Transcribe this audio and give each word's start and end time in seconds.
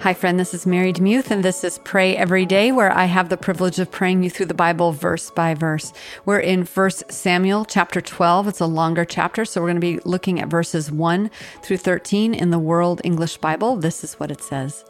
Hi, 0.00 0.12
friend. 0.12 0.38
This 0.38 0.52
is 0.52 0.66
Mary 0.66 0.92
Demuth, 0.92 1.30
and 1.30 1.42
this 1.42 1.64
is 1.64 1.78
Pray 1.78 2.16
Every 2.16 2.44
Day, 2.44 2.70
where 2.70 2.92
I 2.92 3.06
have 3.06 3.28
the 3.28 3.36
privilege 3.36 3.78
of 3.78 3.90
praying 3.90 4.22
you 4.22 4.28
through 4.28 4.46
the 4.46 4.52
Bible 4.52 4.92
verse 4.92 5.30
by 5.30 5.54
verse. 5.54 5.92
We're 6.24 6.40
in 6.40 6.66
1 6.66 6.90
Samuel 7.08 7.64
chapter 7.64 8.00
12. 8.00 8.48
It's 8.48 8.60
a 8.60 8.66
longer 8.66 9.04
chapter, 9.04 9.44
so 9.44 9.60
we're 9.60 9.68
going 9.68 9.80
to 9.80 9.80
be 9.80 10.00
looking 10.04 10.38
at 10.38 10.48
verses 10.48 10.92
1 10.92 11.30
through 11.62 11.78
13 11.78 12.34
in 12.34 12.50
the 12.50 12.58
World 12.58 13.00
English 13.04 13.38
Bible. 13.38 13.76
This 13.76 14.04
is 14.04 14.14
what 14.14 14.30
it 14.30 14.42
says. 14.42 14.84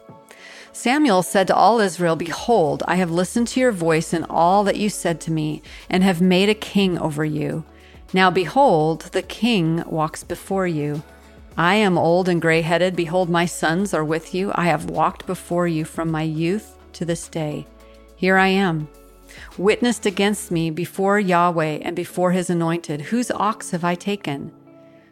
Samuel 0.73 1.23
said 1.23 1.47
to 1.47 1.55
all 1.55 1.79
Israel, 1.79 2.15
Behold, 2.15 2.83
I 2.87 2.95
have 2.95 3.11
listened 3.11 3.47
to 3.49 3.59
your 3.59 3.71
voice 3.71 4.13
in 4.13 4.25
all 4.25 4.63
that 4.65 4.77
you 4.77 4.89
said 4.89 5.21
to 5.21 5.31
me, 5.31 5.61
and 5.89 6.03
have 6.03 6.21
made 6.21 6.49
a 6.49 6.53
king 6.53 6.97
over 6.97 7.23
you. 7.23 7.63
Now 8.13 8.29
behold, 8.29 9.01
the 9.13 9.21
king 9.21 9.83
walks 9.85 10.23
before 10.23 10.67
you. 10.67 11.03
I 11.57 11.73
am 11.73 11.97
old 11.97 12.29
and 12.29 12.39
gray 12.39 12.61
headed. 12.61 12.95
Behold, 12.95 13.31
my 13.31 13.47
sons 13.47 13.91
are 13.91 14.05
with 14.05 14.35
you. 14.35 14.51
I 14.53 14.65
have 14.65 14.91
walked 14.91 15.25
before 15.25 15.67
you 15.67 15.85
from 15.85 16.11
my 16.11 16.21
youth 16.21 16.77
to 16.93 17.03
this 17.03 17.27
day. 17.27 17.65
Here 18.15 18.37
I 18.37 18.49
am, 18.49 18.87
witnessed 19.57 20.05
against 20.05 20.51
me 20.51 20.69
before 20.69 21.19
Yahweh 21.19 21.79
and 21.81 21.95
before 21.95 22.31
his 22.31 22.51
anointed. 22.51 23.01
Whose 23.01 23.31
ox 23.31 23.71
have 23.71 23.83
I 23.83 23.95
taken? 23.95 24.51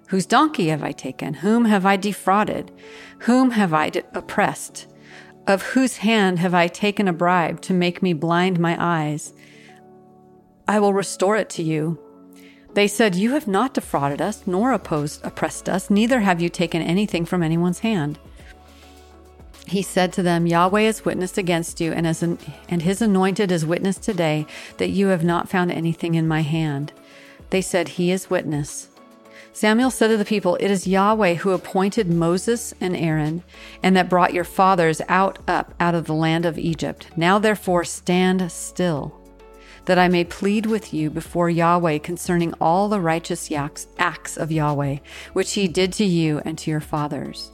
Whose 0.10 0.28
donkey 0.28 0.68
have 0.68 0.84
I 0.84 0.92
taken? 0.92 1.34
Whom 1.34 1.66
have 1.66 1.84
I 1.84 1.98
defrauded? 1.98 2.72
Whom 3.22 3.50
have 3.52 3.74
I 3.74 3.92
oppressed? 4.14 4.86
Of 5.48 5.64
whose 5.64 5.98
hand 5.98 6.38
have 6.38 6.54
I 6.54 6.68
taken 6.68 7.08
a 7.08 7.14
bribe 7.14 7.60
to 7.62 7.74
make 7.74 8.04
me 8.04 8.14
blind 8.14 8.60
my 8.60 8.78
eyes? 8.80 9.34
I 10.68 10.80
will 10.80 10.94
restore 10.94 11.38
it 11.38 11.50
to 11.52 11.64
you 11.64 12.00
they 12.76 12.88
said, 12.88 13.16
You 13.16 13.32
have 13.32 13.48
not 13.48 13.74
defrauded 13.74 14.22
us, 14.22 14.44
nor 14.46 14.74
opposed, 14.74 15.26
oppressed 15.26 15.70
us, 15.70 15.90
neither 15.90 16.20
have 16.20 16.42
you 16.42 16.50
taken 16.50 16.82
anything 16.82 17.26
from 17.26 17.42
anyone's 17.42 17.80
hand. 17.80 18.20
He 19.66 19.82
said 19.82 20.14
to 20.14 20.24
them, 20.24 20.46
Yahweh 20.46 20.82
is 20.82 21.06
witness 21.06 21.38
against 21.38 21.82
you, 21.82 21.92
and, 21.94 22.06
as 22.06 22.22
an, 22.22 22.38
and 22.70 22.82
his 22.82 23.02
anointed 23.02 23.52
is 23.52 23.66
witness 23.66 23.98
today 23.98 24.46
that 24.78 24.90
you 24.90 25.08
have 25.08 25.24
not 25.24 25.50
found 25.50 25.72
anything 25.72 26.16
in 26.16 26.28
my 26.28 26.42
hand. 26.42 26.92
They 27.50 27.62
said, 27.62 27.88
He 27.90 28.12
is 28.12 28.30
witness. 28.30 28.90
Samuel 29.54 29.90
said 29.90 30.10
to 30.10 30.18
the 30.18 30.26
people, 30.26 30.58
It 30.58 30.70
is 30.70 30.86
Yahweh 30.86 31.36
who 31.36 31.52
appointed 31.52 32.10
Moses 32.10 32.74
and 32.82 32.94
Aaron, 32.96 33.42
and 33.82 33.96
that 33.96 34.10
brought 34.10 34.34
your 34.34 34.44
fathers 34.44 35.02
out 35.08 35.40
up 35.48 35.74
out 35.80 35.96
of 35.96 36.08
the 36.08 36.14
land 36.14 36.46
of 36.46 36.60
Egypt. 36.60 37.08
Now 37.16 37.40
therefore 37.40 37.86
stand 37.86 38.52
still 38.52 39.25
that 39.86 40.00
I 40.00 40.08
may 40.08 40.24
plead 40.24 40.66
with 40.66 40.94
you 40.94 41.10
before 41.10 41.50
Yahweh 41.50 42.00
concerning 42.00 42.54
all 42.60 42.90
the 42.90 43.00
righteous 43.00 43.52
acts 43.52 44.38
of 44.38 44.52
Yahweh, 44.52 44.98
which 45.34 45.54
he 45.54 45.68
did 45.68 45.94
to 45.94 46.06
you 46.06 46.42
and 46.44 46.58
to 46.58 46.72
your 46.72 46.80
fathers. 46.80 47.52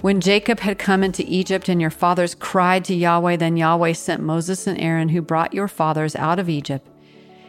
When 0.00 0.20
Jacob 0.20 0.60
had 0.60 0.78
come 0.78 1.02
into 1.02 1.24
Egypt 1.26 1.68
and 1.68 1.80
your 1.80 1.90
fathers 1.90 2.34
cried 2.34 2.84
to 2.86 2.94
Yahweh, 2.94 3.36
then 3.36 3.56
Yahweh 3.56 3.92
sent 3.92 4.22
Moses 4.22 4.66
and 4.66 4.80
Aaron, 4.80 5.08
who 5.08 5.20
brought 5.20 5.54
your 5.54 5.68
fathers 5.68 6.14
out 6.16 6.38
of 6.38 6.48
Egypt, 6.48 6.86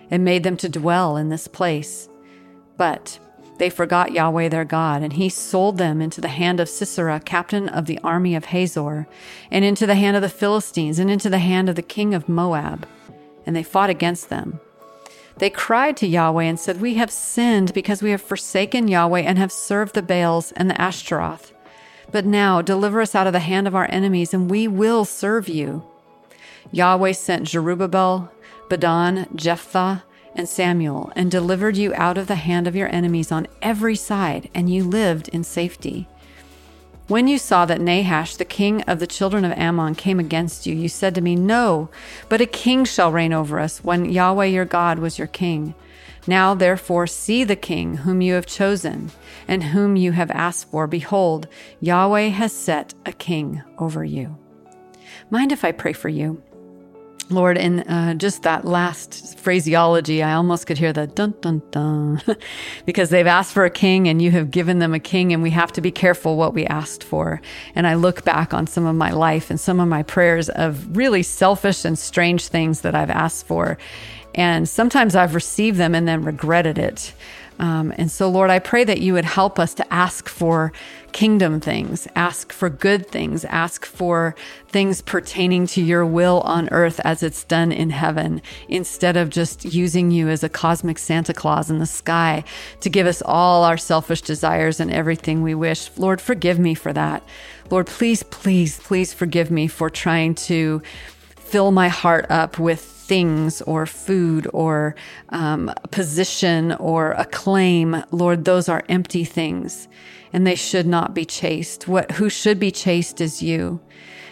and 0.10 0.26
made 0.26 0.44
them 0.44 0.58
to 0.58 0.70
dwell 0.70 1.18
in 1.18 1.30
this 1.30 1.48
place. 1.48 2.10
But 2.78 3.20
they 3.58 3.70
forgot 3.70 4.12
Yahweh 4.12 4.50
their 4.50 4.66
God, 4.66 5.04
and 5.04 5.14
he 5.14 5.30
sold 5.30 5.78
them 5.78 6.02
into 6.02 6.20
the 6.20 6.28
hand 6.28 6.60
of 6.60 6.68
Sisera, 6.68 7.20
captain 7.20 7.70
of 7.70 7.86
the 7.86 8.00
army 8.04 8.36
of 8.36 8.46
Hazor, 8.46 9.08
and 9.52 9.64
into 9.64 9.86
the 9.86 9.96
hand 9.96 10.16
of 10.16 10.22
the 10.22 10.30
Philistines, 10.30 11.00
and 11.00 11.10
into 11.10 11.30
the 11.30 11.40
hand 11.40 11.70
of 11.70 11.76
the 11.76 11.82
king 11.82 12.14
of 12.14 12.28
Moab 12.28 12.88
and 13.46 13.56
they 13.56 13.64
fought 13.64 13.90
against 13.90 14.30
them. 14.30 14.60
They 15.38 15.50
cried 15.50 15.98
to 15.98 16.08
Yahweh 16.08 16.44
and 16.44 16.60
said, 16.60 16.80
We 16.80 16.94
have 16.96 17.12
sinned 17.12 17.74
because 17.74 18.02
we 18.02 18.12
have 18.12 18.22
forsaken 18.22 18.88
Yahweh 18.88 19.22
and 19.22 19.38
have 19.38 19.52
served 19.52 19.94
the 19.94 20.02
Baals 20.02 20.54
and 20.54 20.70
the 20.70 20.80
Ashtaroth. 20.80 21.54
But 22.12 22.26
now 22.26 22.62
deliver 22.62 23.02
us 23.02 23.16
out 23.16 23.28
of 23.28 23.34
the 23.34 23.40
hand 23.40 23.68
of 23.68 23.76
our 23.76 23.88
enemies, 23.92 24.34
and 24.34 24.50
we 24.50 24.68
will 24.68 25.04
serve 25.04 25.50
you. 25.50 25.84
Yahweh 26.72 27.12
sent 27.12 27.48
Jerubbaal, 27.48 28.30
Bedan, 28.70 29.28
Jephthah, 29.36 30.04
and 30.36 30.48
Samuel, 30.48 31.12
and 31.16 31.30
delivered 31.30 31.78
you 31.78 31.94
out 31.96 32.18
of 32.18 32.28
the 32.28 32.36
hand 32.36 32.68
of 32.68 32.76
your 32.76 32.94
enemies 32.94 33.32
on 33.32 33.48
every 33.62 33.96
side, 33.96 34.50
and 34.54 34.70
you 34.70 34.84
lived 34.84 35.28
in 35.30 35.44
safety. 35.44 36.08
When 37.08 37.28
you 37.28 37.38
saw 37.38 37.68
that 37.68 37.82
Nahash, 37.82 38.36
the 38.36 38.46
king 38.46 38.82
of 38.84 39.00
the 39.00 39.06
children 39.06 39.46
of 39.46 39.52
Ammon, 39.52 39.94
came 39.94 40.20
against 40.20 40.66
you, 40.66 40.74
you 40.74 40.90
said 40.90 41.14
to 41.14 41.22
me, 41.22 41.36
No, 41.36 41.90
but 42.30 42.42
a 42.42 42.48
king 42.48 42.84
shall 42.84 43.12
reign 43.12 43.32
over 43.32 43.60
us, 43.60 43.84
when 43.84 44.06
Yahweh 44.06 44.46
your 44.46 44.66
God 44.66 44.98
was 44.98 45.20
your 45.20 45.28
king. 45.28 45.76
Now, 46.26 46.56
therefore, 46.56 47.06
see 47.06 47.44
the 47.44 47.56
king 47.56 47.98
whom 47.98 48.22
you 48.22 48.34
have 48.34 48.48
chosen 48.48 49.12
and 49.48 49.66
whom 49.66 49.96
you 49.96 50.14
have 50.14 50.32
asked 50.32 50.72
for. 50.72 50.88
Behold, 50.88 51.48
Yahweh 51.80 52.30
has 52.30 52.52
set 52.52 52.96
a 53.06 53.12
king 53.12 53.62
over 53.78 54.04
you. 54.04 54.40
Mind 55.30 55.52
if 55.52 55.64
I 55.64 55.74
pray 55.74 55.94
for 55.94 56.10
you? 56.10 56.42
Lord, 57.30 57.58
in 57.58 57.80
uh, 57.82 58.14
just 58.14 58.44
that 58.44 58.66
last 58.66 59.40
phraseology, 59.40 60.22
I 60.22 60.34
almost 60.34 60.68
could 60.68 60.78
hear 60.78 60.94
the 60.94 61.08
dun 61.08 61.34
dun 61.42 61.62
dun 61.72 62.22
because 62.86 63.10
they've 63.10 63.26
asked 63.26 63.52
for 63.52 63.66
a 63.66 63.70
king 63.70 64.08
and 64.08 64.22
you 64.22 64.30
have 64.32 64.52
given 64.52 64.78
them 64.78 64.94
a 64.94 65.00
king, 65.00 65.34
and 65.34 65.42
we 65.42 65.50
have 65.50 65.72
to 65.74 65.82
be 65.82 65.90
careful 65.90 66.38
what 66.38 66.54
we 66.54 66.68
asked 66.68 67.04
for. 67.04 67.42
And 67.74 67.88
I 67.88 67.96
look 67.96 68.24
back 68.24 68.54
on 68.54 68.68
some 68.68 68.86
of 68.86 68.96
my 68.96 69.12
life 69.12 69.50
and 69.50 69.60
some 69.60 69.80
of 69.80 69.88
my 69.88 70.04
prayers 70.04 70.50
of 70.50 70.96
really 70.96 71.24
selfish 71.24 71.84
and 71.84 71.98
strange 71.98 72.48
things 72.48 72.82
that 72.82 72.94
I've 72.94 73.10
asked 73.10 73.48
for. 73.48 73.80
And 74.36 74.70
sometimes 74.70 75.16
I've 75.16 75.34
received 75.34 75.78
them 75.78 75.96
and 75.96 76.08
then 76.08 76.24
regretted 76.24 76.78
it. 76.78 77.14
Um, 77.60 77.94
and 77.98 78.12
so, 78.12 78.30
Lord, 78.30 78.50
I 78.50 78.60
pray 78.60 78.84
that 78.84 79.02
you 79.02 79.14
would 79.14 79.26
help 79.26 79.60
us 79.60 79.74
to 79.76 79.94
ask 79.94 80.28
for 80.28 80.74
kingdom 81.14 81.62
things, 81.62 82.08
ask 82.16 82.52
for 82.52 82.70
good 82.70 83.08
things, 83.08 83.46
ask 83.46 83.86
for 83.86 84.36
things 84.68 85.02
pertaining 85.02 85.66
to 85.68 85.82
your 85.82 86.06
will 86.06 86.42
on 86.42 86.68
earth 86.72 87.00
as 87.06 87.24
it's 87.24 87.46
done 87.46 87.72
in 87.72 87.90
heaven, 87.90 88.42
instead 88.68 89.16
of 89.16 89.30
just 89.30 89.64
using 89.64 90.12
you 90.12 90.28
as 90.28 90.44
a 90.44 90.50
cosmic 90.50 90.98
Santa 90.98 91.34
Claus 91.34 91.70
in 91.70 91.80
the 91.80 91.86
sky 91.86 92.44
to 92.82 92.90
give 92.90 93.08
us 93.08 93.22
all 93.26 93.64
our 93.64 93.78
selfish 93.78 94.22
desires 94.22 94.82
and 94.82 94.92
everything 94.92 95.42
we 95.42 95.56
wish. 95.56 95.90
Lord, 95.98 96.20
forgive 96.20 96.60
me 96.60 96.74
for 96.74 96.92
that. 96.92 97.24
Lord, 97.70 97.88
please, 97.88 98.22
please, 98.24 98.80
please 98.80 99.14
forgive 99.14 99.50
me 99.50 99.68
for 99.68 99.90
trying 99.90 100.36
to 100.36 100.82
fill 101.38 101.72
my 101.72 101.88
heart 101.88 102.26
up 102.30 102.60
with 102.60 102.95
things 103.08 103.62
or 103.62 103.86
food 103.86 104.48
or 104.54 104.96
um, 105.30 105.72
position 105.92 106.74
or 106.74 107.12
acclaim, 107.12 108.04
Lord, 108.12 108.46
those 108.46 108.68
are 108.68 108.84
empty 108.90 109.24
things 109.24 109.88
and 110.34 110.46
they 110.46 110.56
should 110.56 110.86
not 110.86 111.14
be 111.14 111.24
chased. 111.24 111.88
What, 111.88 112.12
who 112.12 112.30
should 112.30 112.60
be 112.60 112.72
chased 112.72 113.22
is 113.22 113.42
you. 113.42 113.80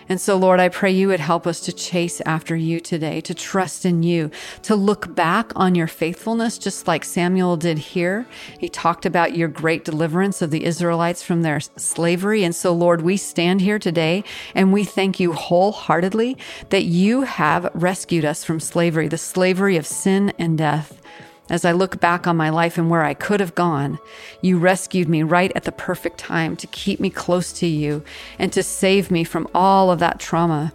And 0.09 0.19
so, 0.19 0.37
Lord, 0.37 0.59
I 0.59 0.69
pray 0.69 0.91
you 0.91 1.07
would 1.07 1.19
help 1.19 1.47
us 1.47 1.59
to 1.61 1.73
chase 1.73 2.21
after 2.21 2.55
you 2.55 2.79
today, 2.79 3.21
to 3.21 3.33
trust 3.33 3.85
in 3.85 4.03
you, 4.03 4.31
to 4.63 4.75
look 4.75 5.15
back 5.15 5.51
on 5.55 5.75
your 5.75 5.87
faithfulness, 5.87 6.57
just 6.57 6.87
like 6.87 7.03
Samuel 7.03 7.57
did 7.57 7.77
here. 7.77 8.25
He 8.59 8.69
talked 8.69 9.05
about 9.05 9.35
your 9.35 9.47
great 9.47 9.85
deliverance 9.85 10.41
of 10.41 10.51
the 10.51 10.65
Israelites 10.65 11.23
from 11.23 11.41
their 11.41 11.59
slavery. 11.59 12.43
And 12.43 12.55
so, 12.55 12.73
Lord, 12.73 13.01
we 13.01 13.17
stand 13.17 13.61
here 13.61 13.79
today 13.79 14.23
and 14.55 14.73
we 14.73 14.83
thank 14.83 15.19
you 15.19 15.33
wholeheartedly 15.33 16.37
that 16.69 16.83
you 16.83 17.21
have 17.21 17.69
rescued 17.73 18.25
us 18.25 18.43
from 18.43 18.59
slavery, 18.59 19.07
the 19.07 19.17
slavery 19.17 19.77
of 19.77 19.87
sin 19.87 20.33
and 20.37 20.57
death. 20.57 21.01
As 21.49 21.65
I 21.65 21.73
look 21.73 21.99
back 21.99 22.25
on 22.25 22.37
my 22.37 22.49
life 22.49 22.77
and 22.77 22.89
where 22.89 23.03
I 23.03 23.13
could 23.13 23.39
have 23.41 23.53
gone, 23.53 23.99
you 24.41 24.57
rescued 24.57 25.09
me 25.09 25.23
right 25.23 25.51
at 25.55 25.63
the 25.63 25.71
perfect 25.71 26.17
time 26.17 26.55
to 26.55 26.67
keep 26.67 26.99
me 26.99 27.09
close 27.09 27.51
to 27.53 27.67
you 27.67 28.03
and 28.39 28.51
to 28.53 28.63
save 28.63 29.11
me 29.11 29.23
from 29.23 29.47
all 29.53 29.91
of 29.91 29.99
that 29.99 30.19
trauma. 30.19 30.73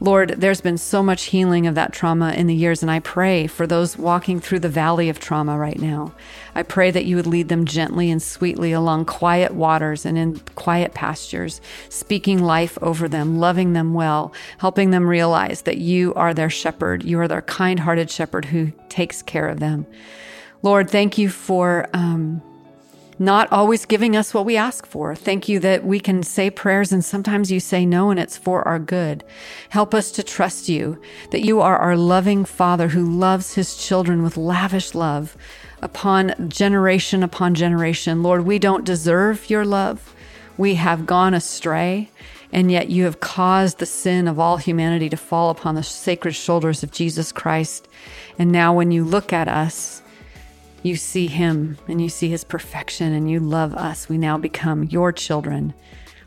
Lord, 0.00 0.34
there's 0.38 0.60
been 0.60 0.78
so 0.78 1.02
much 1.02 1.24
healing 1.24 1.66
of 1.66 1.74
that 1.74 1.92
trauma 1.92 2.32
in 2.32 2.46
the 2.46 2.54
years, 2.54 2.82
and 2.82 2.90
I 2.90 3.00
pray 3.00 3.46
for 3.46 3.66
those 3.66 3.96
walking 3.96 4.40
through 4.40 4.60
the 4.60 4.68
valley 4.68 5.08
of 5.08 5.18
trauma 5.18 5.58
right 5.58 5.78
now. 5.78 6.14
I 6.54 6.62
pray 6.62 6.90
that 6.90 7.04
you 7.04 7.16
would 7.16 7.26
lead 7.26 7.48
them 7.48 7.64
gently 7.64 8.10
and 8.10 8.22
sweetly 8.22 8.72
along 8.72 9.06
quiet 9.06 9.54
waters 9.54 10.06
and 10.06 10.16
in 10.16 10.40
quiet 10.54 10.94
pastures, 10.94 11.60
speaking 11.88 12.42
life 12.42 12.78
over 12.82 13.08
them, 13.08 13.38
loving 13.38 13.72
them 13.72 13.94
well, 13.94 14.32
helping 14.58 14.90
them 14.90 15.08
realize 15.08 15.62
that 15.62 15.78
you 15.78 16.14
are 16.14 16.32
their 16.32 16.50
shepherd. 16.50 17.04
You 17.04 17.20
are 17.20 17.28
their 17.28 17.42
kind 17.42 17.80
hearted 17.80 18.10
shepherd 18.10 18.46
who 18.46 18.72
takes 18.88 19.22
care 19.22 19.48
of 19.48 19.60
them. 19.60 19.86
Lord, 20.62 20.90
thank 20.90 21.18
you 21.18 21.28
for. 21.28 21.88
Um, 21.92 22.42
not 23.18 23.50
always 23.50 23.86
giving 23.86 24.14
us 24.14 24.34
what 24.34 24.44
we 24.44 24.56
ask 24.56 24.86
for. 24.86 25.14
Thank 25.14 25.48
you 25.48 25.58
that 25.60 25.84
we 25.84 26.00
can 26.00 26.22
say 26.22 26.50
prayers 26.50 26.92
and 26.92 27.04
sometimes 27.04 27.50
you 27.50 27.60
say 27.60 27.86
no 27.86 28.10
and 28.10 28.20
it's 28.20 28.36
for 28.36 28.66
our 28.68 28.78
good. 28.78 29.24
Help 29.70 29.94
us 29.94 30.10
to 30.12 30.22
trust 30.22 30.68
you, 30.68 31.00
that 31.30 31.44
you 31.44 31.60
are 31.60 31.78
our 31.78 31.96
loving 31.96 32.44
Father 32.44 32.88
who 32.88 33.04
loves 33.04 33.54
his 33.54 33.76
children 33.76 34.22
with 34.22 34.36
lavish 34.36 34.94
love 34.94 35.36
upon 35.82 36.48
generation 36.48 37.22
upon 37.22 37.54
generation. 37.54 38.22
Lord, 38.22 38.44
we 38.44 38.58
don't 38.58 38.84
deserve 38.84 39.48
your 39.48 39.64
love. 39.64 40.14
We 40.56 40.76
have 40.76 41.06
gone 41.06 41.34
astray, 41.34 42.10
and 42.50 42.70
yet 42.70 42.88
you 42.88 43.04
have 43.04 43.20
caused 43.20 43.78
the 43.78 43.86
sin 43.86 44.26
of 44.26 44.38
all 44.38 44.56
humanity 44.56 45.08
to 45.10 45.16
fall 45.16 45.50
upon 45.50 45.74
the 45.74 45.82
sacred 45.82 46.34
shoulders 46.34 46.82
of 46.82 46.92
Jesus 46.92 47.30
Christ. 47.30 47.88
And 48.38 48.50
now, 48.50 48.74
when 48.74 48.90
you 48.90 49.04
look 49.04 49.32
at 49.32 49.48
us, 49.48 50.02
you 50.86 50.96
see 50.96 51.26
him 51.26 51.76
and 51.88 52.00
you 52.00 52.08
see 52.08 52.28
his 52.28 52.44
perfection 52.44 53.12
and 53.12 53.30
you 53.30 53.40
love 53.40 53.74
us. 53.74 54.08
We 54.08 54.18
now 54.18 54.38
become 54.38 54.84
your 54.84 55.12
children. 55.12 55.74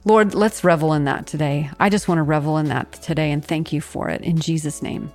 Lord, 0.05 0.33
let's 0.33 0.63
revel 0.63 0.93
in 0.93 1.05
that 1.05 1.27
today. 1.27 1.69
I 1.79 1.89
just 1.89 2.07
want 2.07 2.19
to 2.19 2.23
revel 2.23 2.57
in 2.57 2.67
that 2.67 2.91
today 2.93 3.31
and 3.31 3.43
thank 3.43 3.71
you 3.73 3.81
for 3.81 4.09
it 4.09 4.21
in 4.21 4.39
Jesus' 4.39 4.81
name. 4.81 5.11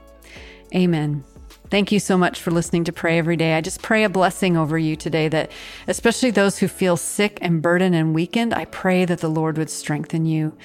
Amen. 0.75 1.25
Thank 1.71 1.91
you 1.91 1.99
so 1.99 2.19
much 2.19 2.41
for 2.41 2.51
listening 2.51 2.85
to 2.85 2.93
Pray 2.93 3.19
Every 3.19 3.37
Day. 3.37 3.55
I 3.55 3.61
just 3.61 3.83
pray 3.83 4.05
a 4.05 4.09
blessing 4.09 4.57
over 4.57 4.79
you 4.79 4.97
today 4.97 5.29
that, 5.29 5.51
especially 5.89 6.31
those 6.31 6.59
who 6.59 6.69
feel 6.69 6.97
sick 6.97 7.39
and 7.41 7.63
burdened 7.63 7.95
and 7.95 8.15
weakened, 8.15 8.55
I 8.55 8.67
pray 8.67 9.05
that 9.07 9.21
the 9.21 9.29
Lord 9.29 9.57
would 9.59 9.71
strengthen 9.71 10.27
you 10.27 10.57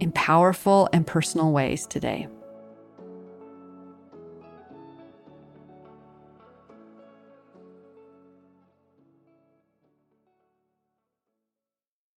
in 0.00 0.12
powerful 0.12 0.88
and 0.92 1.06
personal 1.06 1.52
ways 1.52 1.86
today. 1.86 2.28